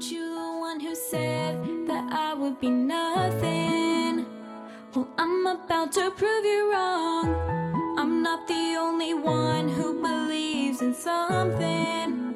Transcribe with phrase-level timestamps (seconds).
[0.00, 4.24] Weren't you the one who said that I would be nothing?
[4.94, 7.28] Well, I'm about to prove you wrong.
[7.98, 12.34] I'm not the only one who believes in something.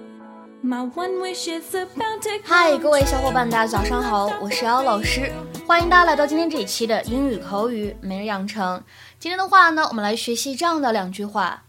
[0.63, 5.33] My one wish is about to 嗨，各位小伙伴，大家早上好，我是姚老师，
[5.67, 8.83] 欢迎大家来到今天这一期的英语口语每日养成。
[9.19, 11.63] 今天的话呢，我们来学习这样的两句话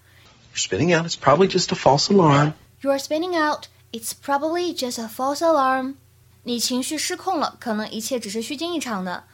[0.53, 1.05] You're spinning out.
[1.05, 2.53] It's probably just a false alarm.
[2.81, 3.67] You are spinning out.
[3.95, 5.95] It's probably just a false alarm.
[6.43, 9.25] 你情绪失控了，可能一切只是虚惊一场的。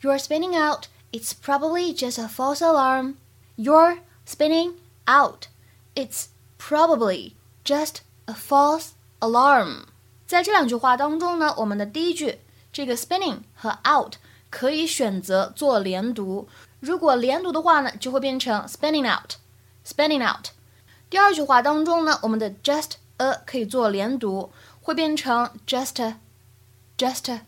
[0.00, 0.84] You are spinning out.
[1.10, 3.14] It's probably just a false alarm.
[3.56, 4.74] You're spinning
[5.06, 5.46] out.
[5.94, 6.26] It's
[6.58, 7.32] probably
[7.64, 7.96] just
[8.26, 9.84] a false alarm.
[10.26, 12.38] 在这两句话当中呢，我们的第一句
[12.72, 14.14] 这个 spinning 和 out
[14.50, 16.48] 可以选择做连读。
[16.80, 20.48] 如果连读的话呢，就会变成 spinning out，spinning out。
[21.10, 26.16] 第二句话当中呢，我们的 just a 可以做连读，会变成 just a,
[26.96, 27.42] just a，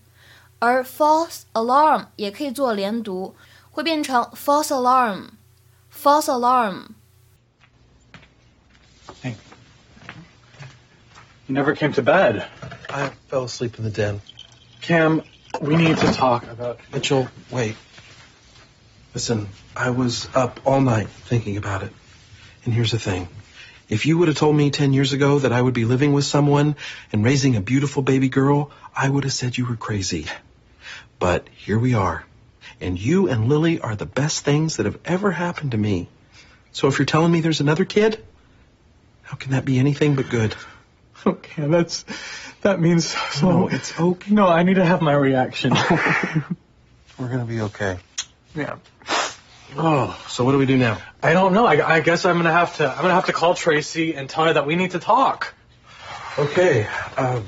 [0.58, 3.34] 而 false alarm 也可以做连读，
[3.70, 5.30] 会变成 false alarm,
[5.92, 6.94] false alarm。
[9.22, 9.34] Hey.
[11.46, 12.46] You never came to bed.
[12.88, 14.20] I fell asleep in the den.
[14.80, 15.22] Cam,
[15.60, 16.78] we need to talk about.
[16.92, 17.76] Mitchell, wait.
[19.12, 21.92] Listen, I was up all night thinking about it.
[22.64, 23.28] And here's the thing.
[23.89, 26.25] if you would have told me 10 years ago that I would be living with
[26.25, 26.75] someone
[27.11, 30.27] and raising a beautiful baby girl, I would have said you were crazy.
[31.17, 32.23] But here we are.
[32.79, 36.07] And you and Lily are the best things that have ever happened to me.
[36.71, 38.23] So if you're telling me there's another kid,
[39.23, 40.55] how can that be anything but good?
[41.25, 42.05] Okay, that's
[42.61, 43.49] that means so.
[43.49, 44.33] No, it's okay.
[44.33, 45.71] No, I need to have my reaction.
[47.19, 47.97] We're gonna be okay.
[48.55, 48.77] yeah.
[49.77, 50.99] Oh, so what do we do now?
[51.21, 51.65] I don't know.
[51.65, 52.89] I, I guess I'm gonna have to.
[52.89, 55.53] I'm gonna have to call Tracy and tell her that we need to talk.
[56.37, 56.87] Okay.
[57.17, 57.41] Uh,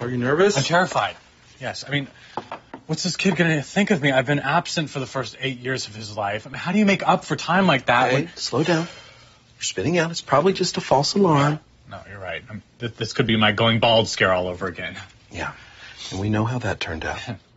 [0.00, 0.56] are you nervous?
[0.56, 1.16] I'm terrified.
[1.60, 1.84] Yes.
[1.86, 2.08] I mean,
[2.86, 4.10] what's this kid gonna think of me?
[4.10, 6.46] I've been absent for the first eight years of his life.
[6.46, 8.10] I mean, how do you make up for time like that?
[8.10, 8.86] Hey, when- slow down.
[9.58, 10.10] You're spinning out.
[10.10, 11.60] It's probably just a false alarm.
[11.90, 12.42] No, you're right.
[12.48, 14.96] I'm, th- this could be my going bald scare all over again.
[15.30, 15.52] Yeah.
[16.10, 17.18] And we know how that turned out.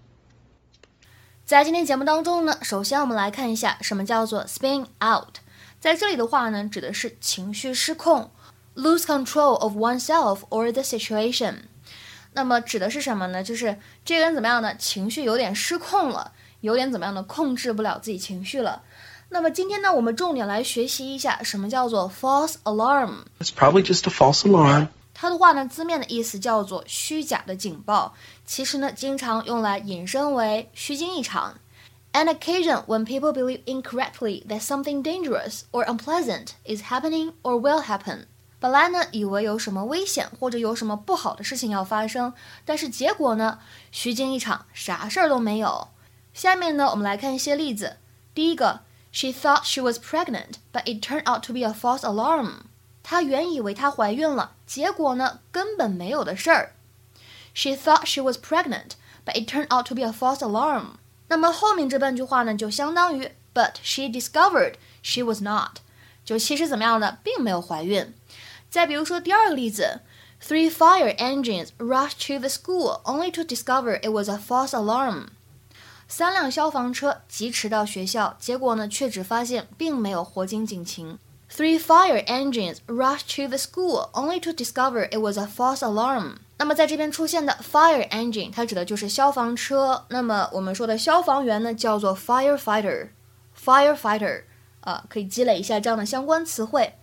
[1.53, 5.35] 在今天节目当中呢，首先我们来看一下什么叫做 spin out。
[5.79, 8.31] 在这里的话呢，指的是情绪失控
[8.73, 11.57] ，lose control of oneself or the situation。
[12.33, 13.43] 那么指的是什么呢？
[13.43, 14.75] 就是这个人怎么样呢？
[14.77, 16.31] 情绪有点失控了，
[16.61, 17.21] 有点怎么样呢？
[17.21, 18.81] 控制不了自己情绪了。
[19.29, 23.25] 那么今天呢，我们重点来学习一下什么叫做 false alarm。
[23.39, 24.87] It's probably just a false alarm.
[25.13, 28.13] 它的话呢，字面的意思叫做虚假的警报，
[28.45, 31.59] 其实呢，经常用来引申为虚惊一场。
[32.13, 38.25] An occasion when people believe incorrectly that something dangerous or unpleasant is happening or will happen。
[38.59, 42.33] 本来呢，以为有什么危险或者有什么不好的事情要发生，
[42.65, 43.59] 但是结果呢，
[43.91, 45.89] 虚惊一场，啥事儿都没有。
[46.33, 47.97] 下面呢，我们来看一些例子。
[48.33, 48.81] 第一个
[49.11, 52.61] ，She thought she was pregnant, but it turned out to be a false alarm。
[53.03, 56.73] 她原以为她怀孕了，结果呢，根本没有的事儿。
[57.53, 58.91] She thought she was pregnant,
[59.25, 60.95] but it turned out to be a false alarm。
[61.27, 65.77] 那么后面这半句话呢，就相当于 But she discovered she was not，
[66.25, 68.13] 就其实怎么样呢，并没有怀孕。
[68.71, 70.01] 再比如说第二个例子
[70.41, 75.27] ，Three fire engines rushed to the school only to discover it was a false alarm。
[76.07, 81.19] 三辆消防车疾驰到学校，结果呢，却只发现并没有火警警情。
[81.52, 86.40] Three fire engines rushed to the school only to discover it was a false alarm。
[86.58, 90.04] 那么在这边出现的 fire engine，它指的就是消防车。
[90.10, 94.42] 那么我们说的消防员呢，叫做 firefighter，firefighter，
[94.82, 96.94] 啊，可以积累一下这样的相关词汇。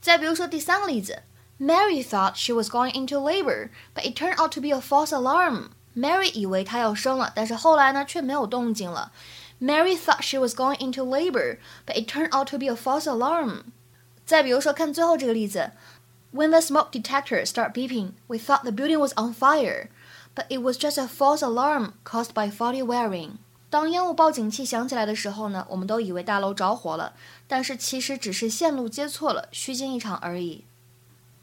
[0.00, 1.22] 再比如说第三个例子，
[1.58, 6.30] Mary thought she was going into labor, but it turned out to be a false alarm。Mary
[6.34, 9.12] 以为她要生了，但是后来呢，却没有动静了。
[9.60, 13.72] Mary thought she was going into labor, but it turned out to be a false alarm。
[14.24, 15.72] 再比如说，看最后这个例子，
[16.32, 19.88] When the smoke detector started beeping, we thought the building was on fire,
[20.34, 23.38] but it was just a false alarm caused by faulty wiring。
[23.70, 27.14] 当烟雾报警器响起来的时候呢，我们都以为大楼着火了，
[27.46, 30.64] 但是其实只是线路接错了，虚惊一场而已。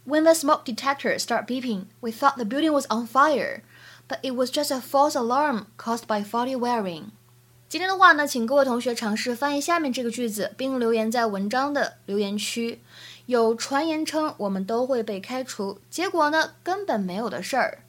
[0.07, 3.61] When the smoke detector started beeping, we thought the building was on fire,
[4.07, 7.05] but it was just a false alarm caused by faulty wiring。
[7.70, 12.80] 今天的话呢，请各位同学尝试翻译下面这个句子，并留言在文章的留言区。
[13.26, 17.84] 有传言称我们都会被开除，结果呢根本没有的事儿。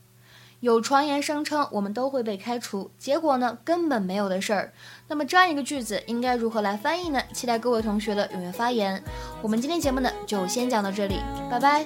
[0.59, 4.71] 有传言声称我们都会被开除，结果呢根本没有的事儿。
[5.07, 7.19] 那么这样一个句子应该如何来翻译呢？
[7.33, 9.03] 期待各位同学的踊跃发言。
[9.41, 11.15] 我们今天节目呢就先讲到这里，
[11.49, 11.83] 拜拜。